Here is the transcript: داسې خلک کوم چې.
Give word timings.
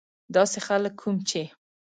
داسې 0.35 0.59
خلک 0.67 0.93
کوم 1.01 1.15
چې. 1.29 1.41